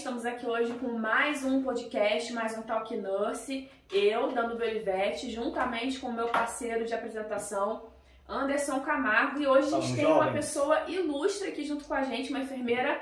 [0.00, 3.68] Estamos aqui hoje com mais um podcast, mais um Talk Nurse.
[3.92, 7.82] Eu, Dando do Olivete, juntamente com o meu parceiro de apresentação,
[8.26, 9.38] Anderson Camargo.
[9.38, 10.22] E hoje a gente tem jovem.
[10.22, 12.98] uma pessoa ilustre aqui junto com a gente, uma enfermeira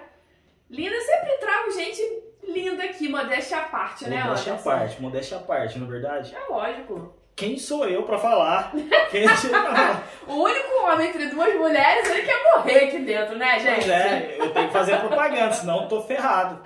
[0.68, 0.92] linda.
[0.92, 4.70] Eu sempre trago gente linda aqui, modéstia à parte, né, Modéstia à Anderson?
[4.70, 6.34] parte, modéstia à parte, na verdade.
[6.34, 7.14] É lógico.
[7.38, 8.72] Quem sou eu pra falar?
[9.12, 10.08] Quem sou eu pra falar?
[10.26, 13.76] O único homem entre duas mulheres, ele quer morrer aqui dentro, né, gente?
[13.76, 16.60] Pois é, eu tenho que fazer propaganda, senão eu tô ferrado.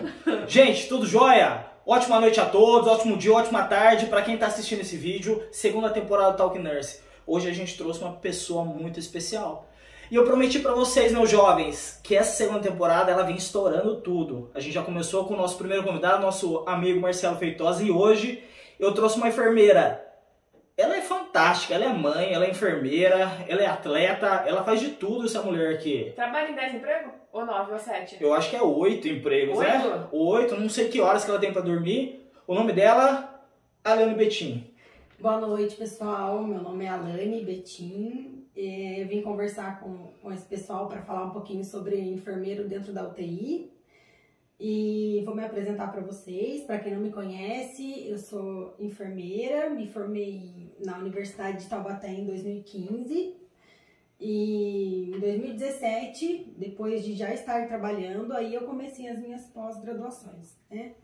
[0.48, 1.64] Gente, tudo jóia?
[1.86, 5.46] Ótima noite a todos, ótimo dia, ótima tarde pra quem tá assistindo esse vídeo.
[5.52, 7.00] Segunda temporada do Talk Nurse.
[7.24, 9.68] Hoje a gente trouxe uma pessoa muito especial.
[10.10, 14.50] E eu prometi pra vocês, meus jovens, que essa segunda temporada ela vem estourando tudo.
[14.54, 18.42] A gente já começou com o nosso primeiro convidado, nosso amigo Marcelo Feitosa, e hoje
[18.80, 20.11] eu trouxe uma enfermeira
[21.32, 25.40] fantástica, ela é mãe, ela é enfermeira, ela é atleta, ela faz de tudo essa
[25.40, 26.12] mulher aqui.
[26.14, 27.12] Trabalha em 10 empregos?
[27.32, 28.18] Ou 9 ou 7?
[28.20, 29.70] Eu acho que é oito empregos, Oito?
[29.70, 30.06] né?
[30.12, 32.30] Oito, não sei que horas que ela tem pra dormir.
[32.46, 33.42] O nome dela,
[33.82, 34.70] Alane Betim.
[35.18, 36.42] Boa noite, pessoal.
[36.44, 38.46] Meu nome é Alane Betim.
[38.54, 43.04] Eu vim conversar com, com esse pessoal para falar um pouquinho sobre enfermeiro dentro da
[43.04, 43.71] UTI.
[44.64, 46.62] E vou me apresentar para vocês.
[46.62, 52.24] Para quem não me conhece, eu sou enfermeira, me formei na Universidade de Taubaté em
[52.24, 53.34] 2015.
[54.20, 60.94] E em 2017, depois de já estar trabalhando, aí eu comecei as minhas pós-graduações, né?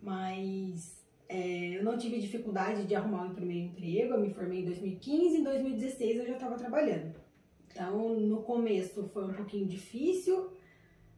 [0.00, 4.64] Mas é, eu não tive dificuldade de arrumar um primeiro emprego, eu me formei em
[4.66, 7.16] 2015, em 2016 eu já estava trabalhando.
[7.66, 10.52] Então, no começo foi um pouquinho difícil,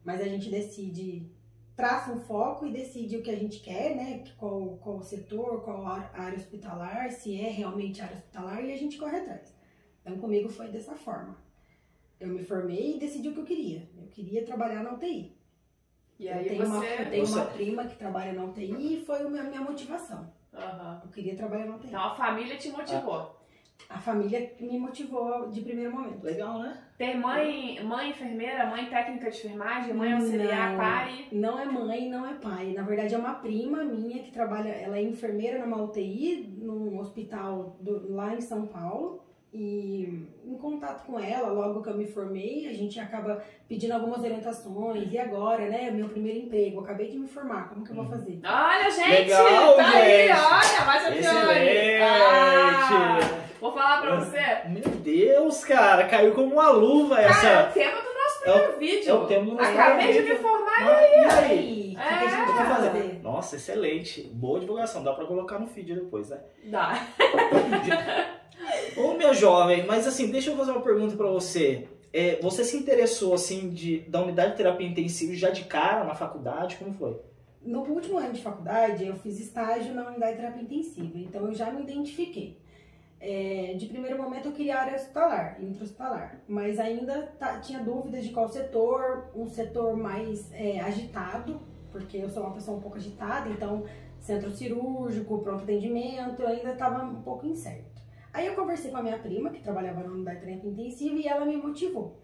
[0.03, 1.31] mas a gente decide,
[1.77, 4.25] traça um foco e decide o que a gente quer, né?
[4.39, 9.19] Qual, qual setor, qual área hospitalar, se é realmente área hospitalar, e a gente corre
[9.19, 9.55] atrás.
[10.01, 11.37] Então, comigo foi dessa forma.
[12.21, 13.89] Eu me formei e decidi o que eu queria.
[13.97, 15.37] Eu queria trabalhar na UTI.
[16.19, 17.03] E eu aí tenho, uma, você...
[17.03, 20.33] eu tenho uma Você- prima que trabalha na UTI e foi a minha, minha motivação.
[20.53, 21.01] Aham.
[21.05, 21.89] Eu queria trabalhar na UTI.
[21.89, 23.44] Então a família te motivou.
[23.89, 26.25] A família me motivou de primeiro momento.
[26.25, 26.77] Legal, né?
[26.99, 30.79] Tem mãe, mãe enfermeira, mãe técnica de enfermagem, mãe auxiliar, Não.
[30.79, 31.27] pai.
[31.31, 32.73] Não é mãe, não é pai.
[32.75, 37.77] Na verdade, é uma prima minha que trabalha, ela é enfermeira numa UTI, num hospital
[37.81, 39.23] do- lá em São Paulo.
[39.57, 44.19] E em contato com ela, logo que eu me formei, a gente acaba pedindo algumas
[44.21, 45.13] orientações.
[45.13, 45.93] E agora, né?
[45.93, 48.11] Meu primeiro emprego, acabei de me formar, como que eu vou Uhum.
[48.11, 48.41] fazer?
[48.45, 49.11] Olha, gente!
[49.11, 50.31] Legal, tá aí, gente.
[50.33, 52.03] olha, mais aqui, Excelente!
[52.03, 54.69] Ah, vou falar pra você.
[54.69, 57.71] Meu Deus, cara, caiu como uma luva Cara, é essa.
[57.71, 59.11] o tema do nosso É o- primeiro vídeo.
[59.11, 60.43] é o tema do nosso Acabei de primeiro me vídeo.
[60.43, 60.81] formar.
[60.85, 61.97] Mas, e E aí?
[61.97, 62.91] aí, o que, que a gente O que vai fazer?
[62.91, 63.21] fazer?
[63.23, 64.23] Nossa, excelente.
[64.35, 65.03] Boa divulgação.
[65.03, 66.41] Dá pra colocar no feed depois, né?
[66.65, 67.07] Dá.
[68.97, 71.89] Ô, meu jovem, mas assim, deixa eu fazer uma pergunta pra você.
[72.13, 76.15] É, você se interessou, assim, de, da unidade de terapia intensiva já de cara na
[76.15, 76.77] faculdade?
[76.77, 77.17] Como foi?
[77.63, 81.55] No último ano de faculdade, eu fiz estágio na unidade de terapia intensiva, então eu
[81.55, 82.57] já me identifiquei.
[83.21, 88.31] É, de primeiro momento eu queria área hospitalar, intra-hospitalar, mas ainda tá- tinha dúvidas de
[88.31, 91.61] qual setor, um setor mais é, agitado,
[91.91, 93.85] porque eu sou uma pessoa um pouco agitada, então
[94.21, 98.03] centro cirúrgico, pronto atendimento, eu ainda estava um pouco incerto.
[98.33, 101.27] Aí eu conversei com a minha prima, que trabalhava na unidade de terapia intensiva, e
[101.27, 102.19] ela me motivou.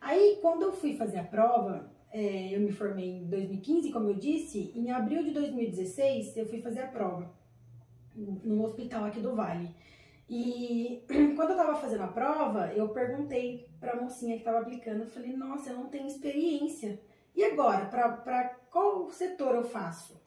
[0.00, 4.14] Aí, quando eu fui fazer a prova, é, eu me formei em 2015, como eu
[4.14, 7.32] disse, em abril de 2016 eu fui fazer a prova
[8.14, 9.74] num hospital aqui do Vale.
[10.28, 11.04] E
[11.36, 15.36] quando eu tava fazendo a prova, eu perguntei pra mocinha que tava aplicando, eu falei,
[15.36, 17.00] nossa, eu não tenho experiência.
[17.34, 20.20] E agora, pra, qual setor eu faço?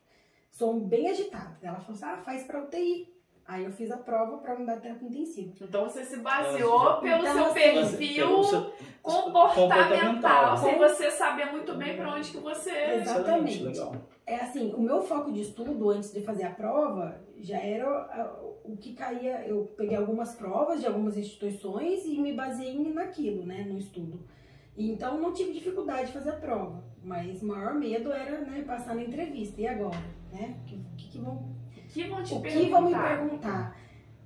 [0.52, 1.58] Sou bem agitada.
[1.62, 3.17] Ela falou assim, ah, faz pra UTI.
[3.48, 5.54] Aí eu fiz a prova pra unidade de terapia intensiva.
[5.62, 10.88] Então você se baseou pelo Então, seu assim, perfil Pelo seu- comportamental, sem né?
[10.88, 12.72] você saber muito bem pra onde que você...
[12.72, 13.64] Exatamente.
[13.64, 13.96] Legal.
[14.26, 18.36] É assim, o meu foco de estudo antes de fazer a prova já era ah,
[18.66, 19.46] o que caía.
[19.48, 24.20] Eu peguei algumas provas de algumas instituições e me baseei naquilo, né, no estudo.
[24.76, 28.64] E Então não tive dificuldade de fazer a prova, mas o maior medo era né,
[28.68, 29.62] passar na entrevista.
[29.62, 29.98] E agora,
[30.34, 30.58] né?
[30.62, 31.56] O que, que, que vão,
[32.04, 32.70] que vão te o que perguntar?
[32.70, 33.78] vão me perguntar?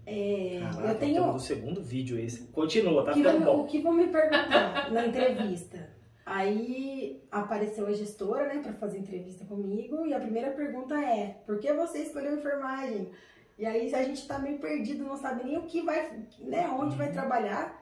[0.06, 2.48] É, Caraca, eu tenho temos o segundo vídeo esse.
[2.48, 3.62] Continua, tá que ficando bom.
[3.62, 5.90] o que vão me perguntar na entrevista?
[6.26, 11.60] Aí apareceu a gestora, né, pra fazer entrevista comigo, e a primeira pergunta é: por
[11.60, 13.12] que você escolheu enfermagem?
[13.58, 16.96] E aí a gente tá meio perdido, não sabe nem o que vai, né, onde
[16.96, 17.80] vai trabalhar.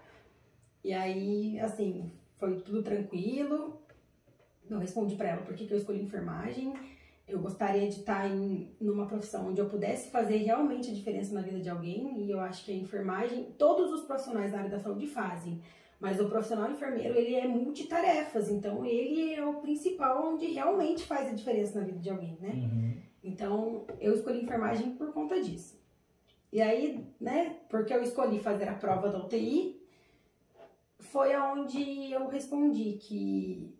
[0.83, 3.81] E aí, assim, foi tudo tranquilo.
[4.69, 6.73] Eu respondi pra ela por que, que eu escolhi enfermagem.
[7.29, 11.41] Eu gostaria de estar em numa profissão onde eu pudesse fazer realmente a diferença na
[11.41, 14.79] vida de alguém, e eu acho que a enfermagem, todos os profissionais da área da
[14.79, 15.61] saúde fazem,
[15.99, 21.27] Mas o profissional enfermeiro, ele é multitarefas, então ele é o principal onde realmente faz
[21.27, 22.51] a diferença na vida de alguém, né?
[22.53, 22.97] Uhum.
[23.21, 25.77] Então, eu escolhi enfermagem por conta disso.
[26.53, 29.77] E aí, né, porque eu escolhi fazer a prova da UTI,
[30.99, 33.77] foi aonde eu respondi que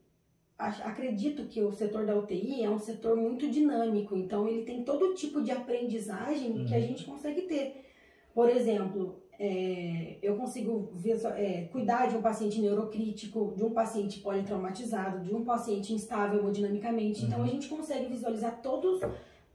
[0.60, 5.14] acredito que o setor da UTI é um setor muito dinâmico, então ele tem todo
[5.16, 6.84] tipo de aprendizagem que a Uhum.
[6.84, 7.86] gente consegue ter.
[8.34, 10.92] Por exemplo, é, eu consigo
[11.38, 17.24] é, cuidar de um paciente neurocrítico, de um paciente politraumatizado, de um paciente instável hemodinamicamente.
[17.26, 17.46] Então Uhum.
[17.46, 19.00] a gente consegue visualizar todos,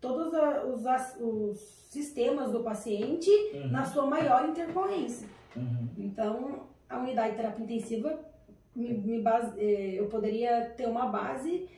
[0.01, 1.59] todos a- os, as- os
[1.91, 3.69] sistemas do paciente Uhum.
[3.69, 5.29] na sua maior intercorrência.
[5.55, 5.87] Uhum.
[5.99, 8.19] Então, a unidade de terapia intensiva,
[8.75, 11.69] me, me base- eh, eu poderia ter uma base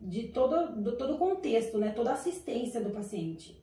[0.00, 1.90] de todo, do todo o contexto, né?
[1.90, 3.62] toda a assistência do paciente.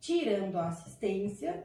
[0.00, 1.64] Tirando a assistência,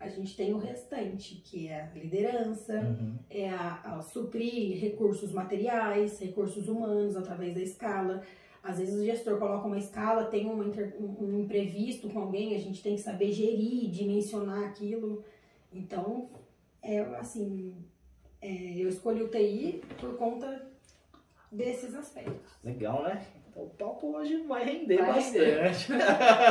[0.00, 3.16] a gente tem o restante, que é a liderança, Uhum.
[3.30, 8.22] é a, a suprir recursos materiais, recursos humanos através da escala.
[8.62, 12.58] Às vezes o gestor coloca uma escala, tem uma um, um imprevisto com alguém, a
[12.58, 15.24] gente tem que saber gerir, dimensionar aquilo.
[15.72, 16.28] Então,
[16.82, 17.74] é assim,
[18.40, 20.66] é, eu escolhi o TI por conta
[21.50, 22.58] desses aspectos.
[22.62, 23.26] Legal, né?
[23.50, 25.92] Então o papo hoje vai render Vai bastante.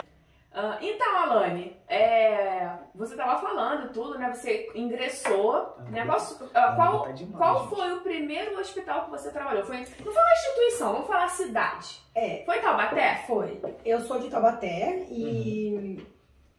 [0.60, 4.34] Ah, então, Alane, é, você estava falando tudo, né?
[4.34, 6.04] Você ingressou, né?
[6.04, 6.18] Qual,
[6.56, 9.64] ah, qual, Tá demais, qual foi o primeiro hospital que você trabalhou?
[9.64, 12.02] Foi, não foi uma instituição, vamos falar cidade.
[12.16, 13.24] É, Foi Taubaté?
[13.28, 13.62] Foi.
[13.86, 16.04] Eu sou de Taubaté e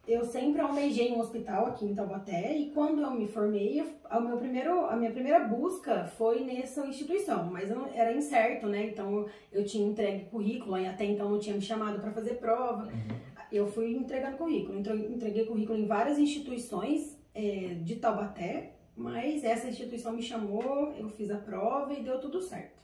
[0.08, 4.38] eu sempre almejei um hospital aqui em Taubaté e quando eu me formei, o meu
[4.38, 8.86] primeiro, a minha primeira busca foi nessa instituição, mas eu, era incerto, né?
[8.86, 12.84] Então eu tinha entregue currículo e até então não tinha me chamado para fazer prova.
[12.84, 13.18] Uhum.
[13.52, 19.68] Eu fui entregando currículo, Entre- entreguei currículo em várias instituições é, de Taubaté, mas essa
[19.68, 22.78] instituição me chamou, eu fiz a prova e deu tudo certo.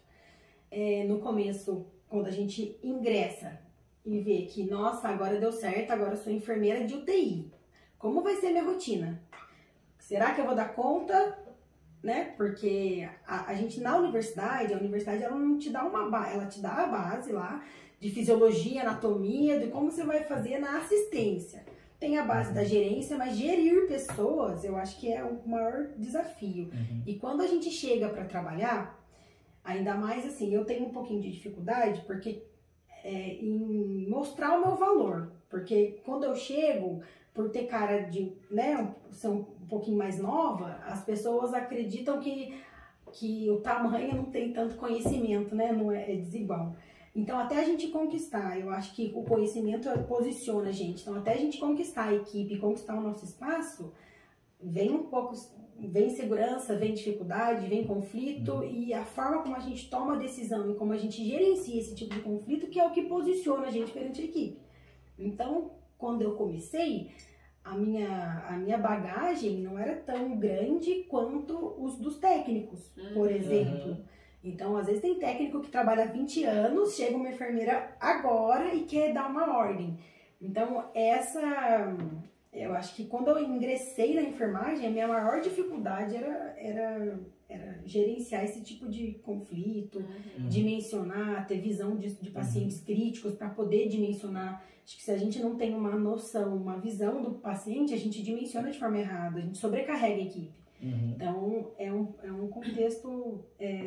[0.70, 3.63] É, no começo, quando a gente ingressa
[4.04, 7.50] e vê que, nossa, agora deu certo, agora eu sou enfermeira de UTI.
[7.98, 9.20] Como vai ser minha rotina?
[9.98, 11.38] Será que eu vou dar conta?
[12.02, 12.34] Né?
[12.36, 16.46] Porque a, a gente na universidade, a universidade ela não te dá uma base, ela
[16.46, 17.64] te dá a base lá
[17.98, 21.64] de fisiologia, anatomia, de como você vai fazer na assistência.
[21.98, 26.64] Tem a base da gerência, mas gerir pessoas eu acho que é o maior desafio.
[26.64, 27.02] Uhum.
[27.06, 29.02] E quando a gente chega para trabalhar,
[29.64, 32.42] ainda mais assim, eu tenho um pouquinho de dificuldade porque
[33.04, 37.02] é, em mostrar o meu valor, porque quando eu chego,
[37.32, 42.58] por ter cara de, né, ser um pouquinho mais nova, as pessoas acreditam que
[43.14, 46.74] que o tamanho não tem tanto conhecimento, né, não é, é desigual.
[47.14, 51.02] Então, até a gente conquistar, eu acho que o conhecimento posiciona a gente.
[51.02, 53.92] Então, até a gente conquistar a equipe, conquistar o nosso espaço,
[54.60, 55.34] vem um pouco,
[55.78, 60.70] vem insegurança, vem dificuldade, vem conflito e a forma como a gente toma a decisão
[60.70, 63.70] e como a gente gerencia esse tipo de conflito que é o que posiciona a
[63.70, 64.58] gente perante a equipe.
[65.18, 67.10] Então, quando eu comecei,
[67.62, 73.36] a minha, a minha bagagem não era tão grande quanto os dos técnicos, por Uhum.
[73.36, 73.96] exemplo.
[74.42, 78.84] Então, às vezes tem técnico que trabalha há 20 anos, chega uma enfermeira agora e
[78.84, 79.96] quer dar uma ordem.
[80.40, 81.40] Então, essa.
[82.54, 87.18] Eu acho que quando eu ingressei na enfermagem, a minha maior dificuldade era, era,
[87.48, 89.98] era gerenciar esse tipo de conflito,
[90.38, 90.48] Uhum.
[90.48, 94.62] dimensionar, ter visão de, de pacientes críticos para poder dimensionar.
[94.84, 98.22] Acho que se a gente não tem uma noção, uma visão do paciente, a gente
[98.22, 100.52] dimensiona de forma errada, a gente sobrecarrega a equipe.
[100.82, 101.12] Uhum.
[101.14, 103.86] Então, é um, é um contexto é,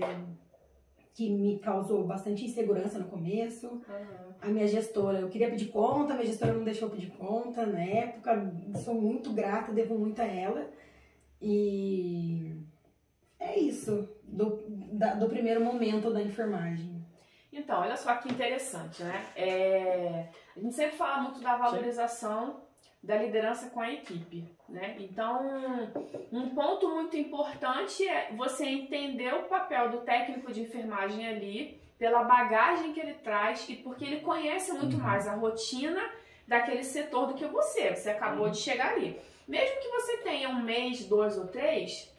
[1.17, 3.67] que me causou bastante insegurança no começo.
[3.67, 4.33] Uhum.
[4.39, 7.83] A minha gestora, eu queria pedir conta, a minha gestora não deixou pedir conta na
[7.83, 8.53] época.
[8.85, 10.69] Sou muito grata, devo muito a ela.
[11.41, 12.55] E
[13.39, 17.03] é isso, do, da- do primeiro momento da enfermagem.
[17.51, 19.25] Então, olha só que interessante, né?
[19.35, 22.61] É, a gente sempre fala muito da valorização
[23.07, 24.97] da liderança com a equipe, né?
[24.99, 25.89] Então,
[26.31, 32.23] um ponto muito importante é você entender o papel do técnico de enfermagem ali, pela
[32.25, 35.03] bagagem que ele traz e porque ele conhece muito Uhum.
[35.03, 36.01] mais a rotina
[36.45, 37.95] daquele setor do que você.
[37.95, 38.51] Você acabou Uhum.
[38.51, 39.17] de chegar ali.
[39.47, 42.13] Mesmo que você tenha um mês, dois ou três,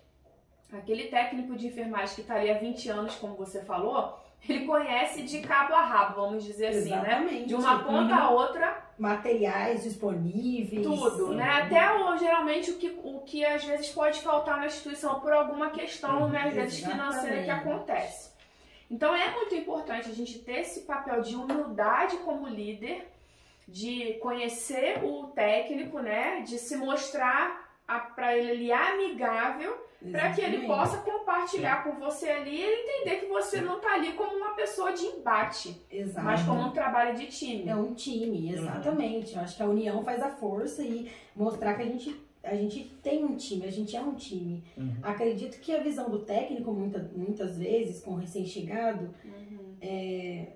[0.72, 4.18] aquele técnico de enfermagem que está ali há 20 anos, como você falou,
[4.48, 6.96] ele conhece de cabo a rabo, vamos dizer assim, né?
[6.96, 7.44] Exatamente.
[7.46, 10.84] De uma ponta a outra, Materiais disponíveis.
[10.84, 11.48] tudo, né?
[11.62, 15.70] Até o, geralmente o que, o que às vezes pode faltar na instituição por alguma
[15.70, 17.50] questão, Uhum, né, às vezes financeira que exatamente.
[17.68, 18.30] acontece.
[18.90, 23.06] Então é muito importante a gente ter esse papel de humildade como líder,
[23.66, 26.40] de conhecer o técnico, né?
[26.40, 32.56] De se mostrar para ele ali amigável para que ele possa compartilhar com você ali
[32.56, 36.24] e ele entender que você não tá ali como uma pessoa de embate, Exato.
[36.24, 37.68] mas como um trabalho de time.
[37.68, 39.34] É um time, exatamente.
[39.34, 42.84] Eu acho que a união faz a força e mostrar que a gente a gente
[43.02, 44.62] tem um time, a gente é um time.
[44.76, 44.94] Uhum.
[45.02, 49.76] Acredito que a visão do técnico, muita, muitas vezes, com o recém-chegado, Uhum.
[49.82, 50.52] é,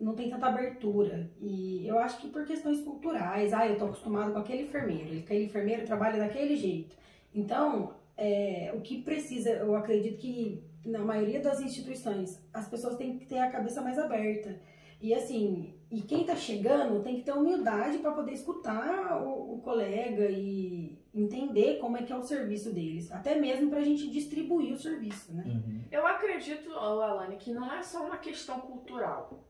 [0.00, 1.30] não tem tanta abertura.
[1.40, 5.44] E eu acho que por questões culturais, ah, eu tô acostumado com aquele enfermeiro, aquele
[5.44, 6.96] enfermeiro trabalha daquele jeito.
[7.34, 13.18] Então, é, o que precisa, eu acredito que na maioria das instituições, as pessoas têm
[13.18, 14.58] que ter a cabeça mais aberta.
[15.00, 19.60] E assim, e quem tá chegando tem que ter humildade para poder escutar o, o,
[19.60, 24.10] colega e entender como é que é o serviço deles, até mesmo para a gente
[24.10, 25.44] distribuir o serviço, né?
[25.46, 25.80] Uhum.
[25.90, 29.44] Eu acredito, Alane, que não é só uma questão cultural,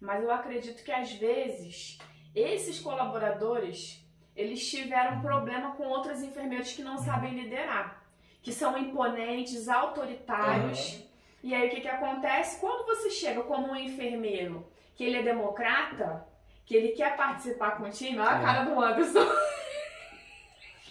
[0.00, 1.98] mas eu acredito que às vezes
[2.34, 4.04] esses colaboradores
[4.36, 8.02] eles tiveram problema com outros enfermeiros que não sabem liderar,
[8.42, 10.94] que são imponentes, autoritários.
[10.94, 11.06] Uhum.
[11.44, 12.60] E aí o que, que acontece?
[12.60, 16.26] Quando você chega como um enfermeiro que ele é democrata,
[16.66, 18.44] que ele quer participar com o time, olha a Sim.
[18.44, 19.26] cara do Anderson.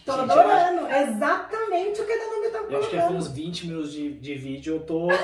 [0.06, 3.92] Tô Gente, adorando, exatamente o que a Danube tá Eu acho que uns 20 minutos
[3.92, 5.08] de, de vídeo, eu tô.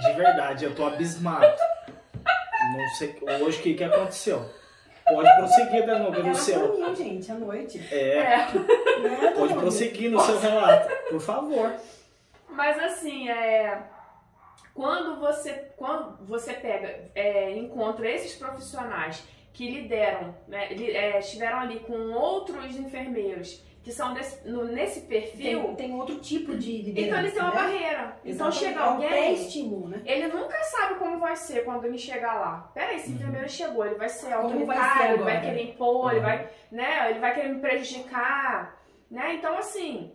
[0.00, 1.44] De verdade, eu tô abismado.
[2.76, 4.44] Não sei hoje o que, que aconteceu.
[5.06, 6.68] Pode prosseguir, Danube, Era no seu.
[6.76, 7.80] pra mim, gente, à noite.
[7.92, 8.36] É, É.
[8.38, 9.54] Né, pode Danube?
[9.60, 11.72] prosseguir no seu relato, por favor.
[12.48, 13.82] Mas assim, é,
[14.74, 19.22] quando você quando você pega, é, encontra esses profissionais
[19.52, 25.00] que lideram, né, li- é, estiveram ali com outros enfermeiros que são desse- no- nesse
[25.02, 27.06] perfil, Tem, tem outro tipo de liderança.
[27.08, 27.56] então ele tem uma né?
[27.56, 28.16] barreira.
[28.24, 28.58] Então Exatamente.
[28.58, 29.08] chega É um alguém,
[29.88, 30.02] né?
[30.04, 32.70] ele nunca sabe como vai ser quando ele chegar lá.
[32.74, 33.14] Peraí, esse Uhum.
[33.16, 36.26] enfermeiro chegou, ele vai ser Como vai autoritário, ser ele vai querer impor, ele Uhum.
[36.26, 38.76] vai, né, ele vai querer me prejudicar,
[39.10, 39.34] né?
[39.34, 40.12] Então assim,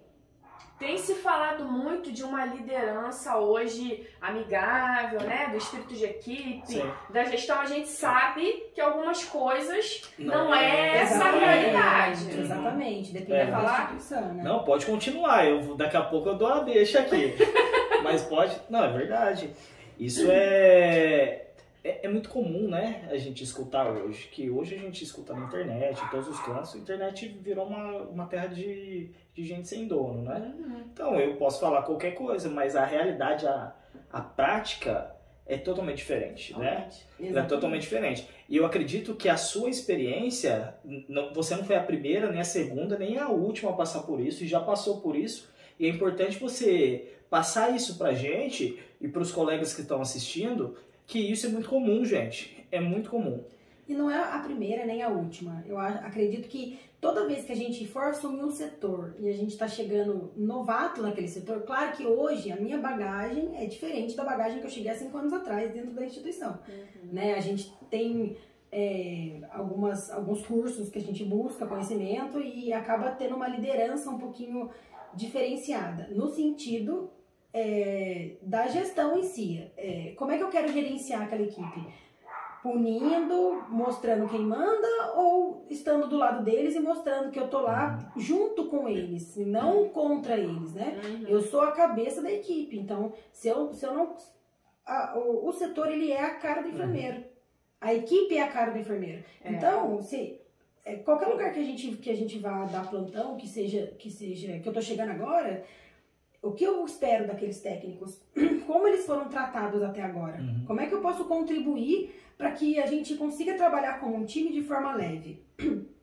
[0.78, 6.92] tem se falado muito de uma liderança hoje amigável, né, do espírito de equipe, Sim.
[7.10, 7.62] da gestão.
[7.62, 12.40] A gente sabe que algumas coisas Não não, é, é essa a realidade.
[12.40, 13.46] Exatamente, depende É.
[13.46, 13.82] da Falar?
[13.94, 14.44] instituição, né?
[14.44, 15.46] Não, pode continuar.
[15.48, 17.34] Eu, vou- daqui a pouco eu dou a deixa aqui.
[18.04, 18.56] Mas pode.
[18.70, 19.50] Não, é verdade.
[19.98, 21.45] Isso é,
[21.90, 22.06] é.
[22.06, 23.08] É muito comum, né?
[23.12, 24.28] A gente escutar hoje.
[24.32, 26.76] Que hoje a gente escuta na internet, em todos os cantos.
[26.76, 30.54] A internet virou uma, uma terra de, de gente sem dono, né?
[30.58, 30.84] Uhum.
[30.94, 33.74] Então eu posso falar qualquer coisa, mas a realidade, a,
[34.12, 35.14] a prática
[35.48, 36.68] é totalmente diferente, né?
[36.68, 37.50] Ela é Exatamente.
[37.50, 38.28] totalmente diferente.
[38.50, 40.74] E eu acredito que a sua experiência,
[41.08, 44.20] não- você não foi a primeira, nem a segunda, nem a última a passar por
[44.20, 45.50] isso, e já passou por isso.
[45.80, 50.76] E é importante você passar isso pra gente e pros colegas que estão assistindo,
[51.06, 52.66] que isso é muito comum, gente.
[52.72, 53.44] É muito comum.
[53.88, 55.64] E não é a primeira nem a última.
[55.68, 59.52] Eu acredito que toda vez que a gente for assumir um setor e a gente
[59.52, 64.60] está chegando novato naquele setor, claro que hoje a minha bagagem é diferente da bagagem
[64.60, 66.58] que eu cheguei há cinco anos atrás dentro da instituição.
[66.68, 67.14] Uhum.
[67.14, 67.36] né?
[67.36, 68.36] A gente tem
[68.72, 74.18] é, algumas, alguns cursos que a gente busca conhecimento e acaba tendo uma liderança um
[74.18, 74.72] pouquinho
[75.14, 77.10] diferenciada, no sentido
[77.58, 79.66] é, da gestão em si.
[79.78, 81.88] É, como é que eu quero gerenciar aquela equipe?
[82.62, 88.12] Punindo, mostrando quem manda ou estando do lado deles e mostrando que eu tô lá
[88.18, 91.00] junto com eles, não contra eles, né?
[91.06, 91.28] Uhum.
[91.28, 94.16] Eu sou a cabeça da equipe, então se eu, se eu não.
[94.86, 97.24] a- o, o setor ele é a cara do enfermeiro.
[97.80, 99.24] A equipe é a cara do enfermeiro.
[99.44, 99.52] É.
[99.52, 100.42] Então, se
[100.84, 104.10] é, qualquer lugar que a gente que a gente vá dar plantão, que seja que
[104.10, 105.64] seja que eu tô chegando agora,
[106.46, 108.22] o que eu espero daqueles técnicos?
[108.68, 110.40] Como eles foram tratados até agora?
[110.40, 110.64] Uhum.
[110.68, 114.52] Como é que eu posso contribuir para que a gente consiga trabalhar como um time
[114.52, 115.42] de forma leve?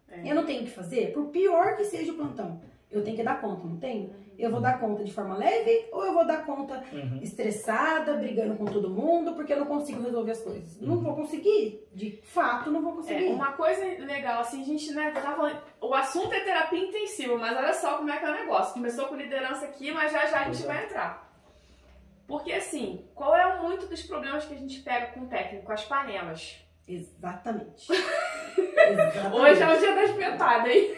[0.09, 0.31] É.
[0.31, 2.61] Eu não tenho o que fazer, por pior que seja o plantão.
[2.93, 4.15] Eu tenho que dar conta, não tenho?
[4.39, 7.19] Eu vou dar conta de forma leve ou eu vou dar conta Uhum.
[7.23, 10.81] estressada, brigando com todo mundo, porque eu não consigo resolver as coisas?
[10.81, 11.01] Não Uhum.
[11.03, 11.89] vou conseguir.
[11.95, 13.27] De fato, não vou É, conseguir.
[13.27, 17.57] uma coisa legal, assim, a gente, né, tá falando, o assunto é terapia intensiva, mas
[17.57, 18.75] olha só como é que é o negócio.
[18.75, 20.67] Começou com liderança aqui, mas já já a gente é.
[20.67, 21.31] vai entrar.
[22.27, 25.71] Porque, assim, qual é o muito dos problemas que a gente pega com o técnico?
[25.71, 26.57] As panelas.
[26.89, 27.87] Exatamente.
[28.57, 29.35] Exatamente.
[29.41, 30.95] Hoje é o dia das petadas, hein?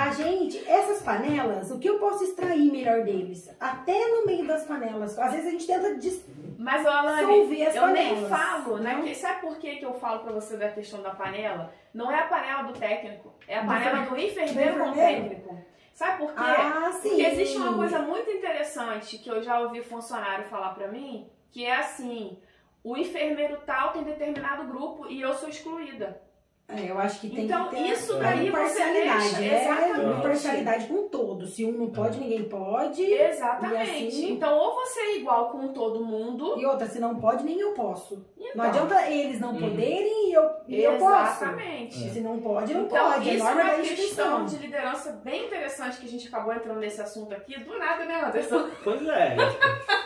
[0.00, 3.54] A gente, essas panelas, o que eu posso extrair melhor deles?
[3.60, 5.18] Até no meio das panelas.
[5.18, 6.24] Às vezes a gente tenta dis-
[6.58, 8.20] Mas, Alane, dissolver as eu panelas.
[8.20, 8.94] nem falo, né?
[8.94, 9.02] Não?
[9.02, 11.72] Que, sabe por que, que eu falo pra você da questão da panela?
[11.92, 15.58] Não é a panela do técnico, é a panela do enfermeiro com técnico.
[15.92, 16.34] Sabe por quê?
[16.38, 17.08] Ah, sim.
[17.10, 21.64] Porque existe uma coisa muito interessante que eu já ouvi funcionário falar pra mim, que
[21.66, 22.38] é assim,
[22.82, 26.22] o enfermeiro tal tem determinado grupo e eu sou excluída.
[26.72, 29.22] É, eu acho que tem Então, que ter isso a daí imparcialidade.
[29.28, 30.18] você deixa- é exatamente.
[30.18, 31.54] imparcialidade com todos.
[31.54, 33.02] Se um não pode, ninguém pode.
[33.02, 34.06] Exatamente.
[34.08, 36.54] Assim- Então, ou você é igual com todo mundo.
[36.58, 38.24] E outra, se não pode, nem eu posso.
[38.38, 39.60] Então, Não adianta eles não Uhum.
[39.60, 41.42] poderem e eu, e eu posso.
[41.44, 42.10] Exatamente.
[42.10, 43.28] Se não pode, não Então, pode.
[43.30, 47.00] É isso é uma questão de liderança bem interessante que a gente acabou entrando nesse
[47.00, 47.58] assunto aqui.
[47.60, 48.68] Do nada, né, Anderson?
[48.84, 49.36] Pois é.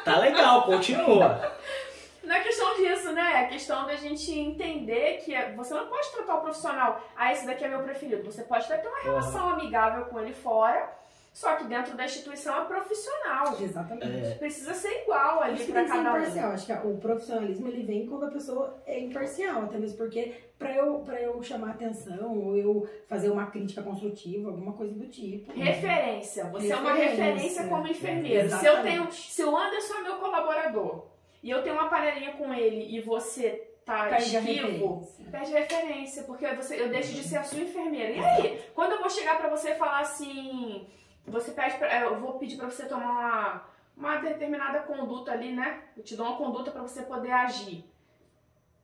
[0.05, 1.53] Tá legal, continua.
[2.27, 3.43] Não é questão disso, né?
[3.43, 7.47] É questão da gente entender que é- você não pode tratar o profissional, ah, esse
[7.47, 8.25] daqui é meu preferido.
[8.25, 10.91] Você pode até ter uma relação amigável com ele fora,
[11.33, 13.57] só que dentro da instituição é profissional.
[13.61, 14.27] Exatamente.
[14.27, 14.35] É.
[14.37, 16.51] Precisa ser igual ali ser cada imparcial.
[16.51, 16.53] um.
[16.55, 20.73] Acho que o profissionalismo ele vem quando a pessoa é imparcial, até mesmo porque para
[20.73, 25.53] eu para eu chamar atenção ou eu fazer uma crítica construtiva, alguma coisa do tipo.
[25.53, 26.45] Referência.
[26.51, 27.25] Você é uma Referência.
[27.25, 28.49] referência como enfermeiro.
[28.49, 31.07] Se eu tenho, se o Anderson é meu colaborador
[31.45, 35.25] e eu tenho uma panelinha com ele e você tá Perde a esquivo, referência.
[35.31, 38.13] perde referência, porque você, eu deixo de ser a sua enfermeira.
[38.13, 40.87] E aí, quando eu vou chegar pra você e falar assim,
[41.27, 43.63] você pede pra, eu vou pedir pra você tomar uma,
[43.95, 45.83] uma determinada conduta ali, né?
[45.95, 47.85] Eu te dou uma conduta pra você poder agir.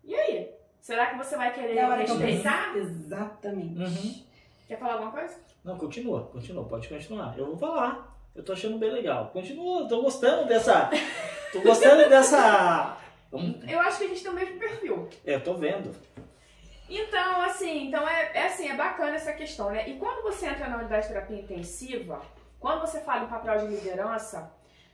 [0.04, 0.50] E aí?
[0.82, 2.76] Será que você vai querer É respeitar?
[2.76, 3.80] Exatamente.
[3.80, 4.24] Uhum.
[4.68, 5.40] Quer falar alguma coisa?
[5.64, 7.38] Não, continua, continua, pode continuar.
[7.38, 8.09] Eu vou falar.
[8.34, 9.30] Eu tô achando bem legal.
[9.32, 10.90] Continua, tô gostando dessa.
[11.52, 12.96] Tô gostando dessa.
[13.68, 15.08] Eu acho que a gente tem o mesmo perfil.
[15.24, 15.94] É, eu tô vendo.
[16.88, 19.88] Então, assim, então é, é assim, é bacana essa questão, né?
[19.88, 22.20] E quando você entra na unidade de terapia intensiva,
[22.58, 24.52] quando você fala em papel de liderança,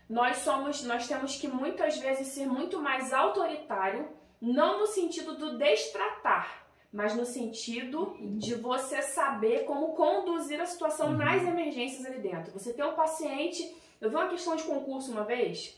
[0.08, 4.08] nós somos, nós temos que muitas vezes ser muito mais autoritário,
[4.40, 6.65] não no sentido do destratar,
[6.96, 11.16] mas no sentido de você saber como conduzir a situação Uhum.
[11.18, 12.52] nas emergências ali dentro.
[12.52, 13.60] Você tem um paciente,
[14.00, 15.76] eu vi uma questão de concurso uma vez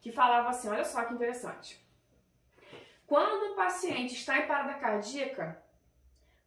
[0.00, 1.84] que falava assim, olha só que interessante.
[3.06, 5.60] Quando um paciente está em parada cardíaca,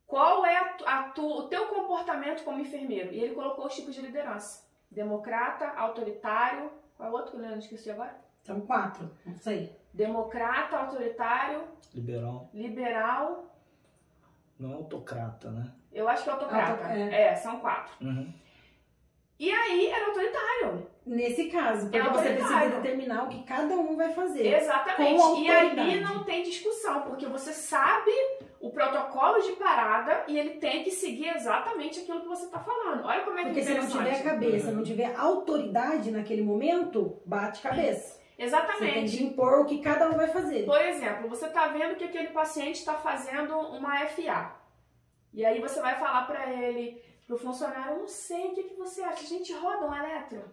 [0.08, 3.12] qual é a a tu- o teu comportamento como enfermeiro?
[3.13, 4.63] E ele colocou os tipos de liderança.
[4.89, 8.15] Democrata, autoritário, qual é o outro que eu não esqueci agora?
[8.43, 9.76] São quatro, não sei.
[9.93, 12.50] Democrata, autoritário, Liberal.
[12.54, 13.45] liberal,
[14.63, 15.69] Não é autocrata, né?
[15.91, 16.71] eu acho que é autocrata.
[16.86, 17.36] Auto- é.
[17.36, 17.93] são quatro.
[18.02, 18.34] Uhum.
[19.38, 20.88] E aí era autoritário.
[21.06, 24.56] Nesse caso, porque É você precisa determinar o que cada um vai fazer.
[24.56, 25.19] Exatamente.
[25.21, 25.99] Com E ali autoridade.
[25.99, 28.10] não tem discussão, porque você sabe
[28.62, 33.04] o protocolo de parada e ele tem que seguir exatamente aquilo que você está falando.
[33.06, 37.21] Olha como é que Porque é se não tiver cabeça, não tiver autoridade naquele momento,
[37.26, 38.22] bate cabeça.
[38.34, 39.17] Você tem Exatamente.
[39.17, 40.65] que impor o que cada um vai fazer.
[40.65, 44.56] Por exemplo, você está vendo que aquele paciente está fazendo uma FA.
[45.34, 48.76] E aí você vai falar para ele, pro funcionário, eu não sei, o que, que
[48.76, 49.24] você acha?
[49.24, 50.43] A gente roda um eletro?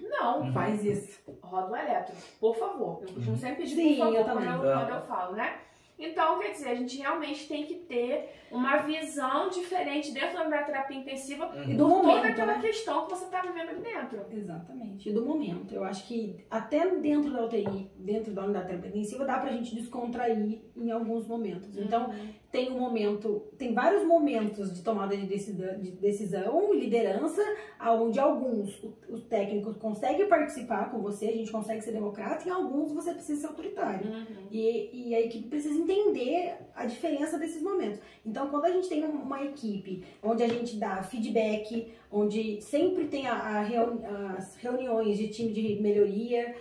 [0.00, 0.52] Não, Uhum.
[0.52, 1.20] Faz isso.
[1.42, 3.02] roda o eletro, por favor.
[3.02, 4.52] Eu costumo sempre pedir Sim, por favor eu quando também.
[4.54, 5.60] eu, quando eu falo, né?
[5.98, 10.96] Então, quer dizer, a gente realmente tem que ter uma visão diferente dentro da terapia
[10.98, 11.76] intensiva E Uhum.
[11.76, 12.60] do por toda momento, aquela né?
[12.60, 14.26] questão que você está vivendo ali dentro.
[14.30, 15.08] Exatamente.
[15.08, 15.72] E do momento.
[15.74, 19.74] Eu acho que até dentro da UTI, dentro da unidade terapia intensiva, dá pra gente
[19.74, 21.76] descontrair em alguns momentos.
[21.76, 22.12] Então,
[22.52, 27.42] tem um momento, tem vários momentos de tomada de decisão, de decisão liderança,
[27.80, 32.50] onde alguns o, o técnico consegue participar com você, a gente consegue ser democrata, e
[32.50, 34.06] alguns você precisa ser autoritário.
[34.06, 34.26] Uhum.
[34.50, 37.98] E, e a equipe precisa entender a diferença desses momentos.
[38.24, 43.06] Então, quando a gente tem um- uma equipe onde a gente dá feedback, onde sempre
[43.06, 44.04] tem a, a reuni-
[44.36, 46.54] as reuniões de time de melhoria,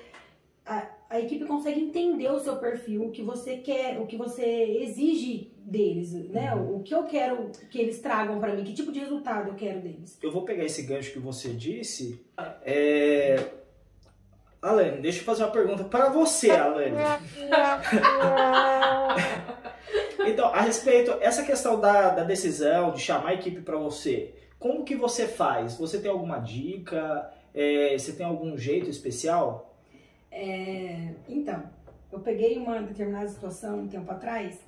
[0.65, 4.45] a, a equipe consegue entender o seu perfil, o que você quer, o que você
[4.81, 6.55] exige deles, né?
[6.55, 9.55] O, o que eu quero que eles tragam pra mim, que tipo de resultado eu
[9.55, 10.17] quero deles.
[10.23, 12.25] Eu vou pegar esse gancho que você disse.
[12.63, 13.35] É...
[14.61, 16.95] Alane, deixa eu fazer uma pergunta para você, Alane.
[20.23, 24.85] Então, a respeito, essa questão da, da decisão, de chamar a equipe para você, como
[24.85, 25.75] que você faz?
[25.77, 27.27] Você tem alguma dica?
[27.53, 29.70] É, você tem algum jeito especial?
[30.31, 31.69] É, então,
[32.11, 34.59] eu peguei uma determinada situação um tempo atrás,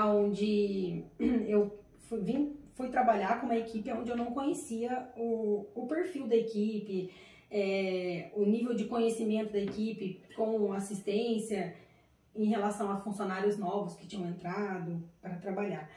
[0.00, 1.04] onde
[1.46, 6.26] eu fui, vim, fui trabalhar com uma equipe onde eu não conhecia o, o perfil
[6.26, 7.12] da equipe,
[7.50, 11.76] é, o nível de conhecimento da equipe com assistência
[12.34, 15.88] em relação a funcionários novos que tinham entrado para trabalhar.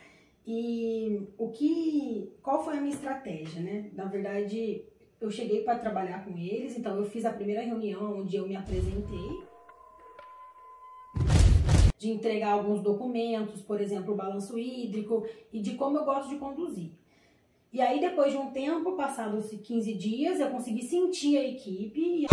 [0.46, 3.90] E o que, qual foi a minha estratégia, né?
[3.94, 4.86] Na verdade,
[5.20, 8.56] eu cheguei para trabalhar com eles, então eu fiz a primeira reunião onde eu me
[8.56, 9.42] apresentei,
[11.98, 16.38] de entregar alguns documentos, por exemplo, o balanço hídrico e de como eu gosto de
[16.38, 16.92] conduzir.
[17.74, 22.26] E aí, depois de um tempo, passados 15 dias, eu consegui sentir a equipe e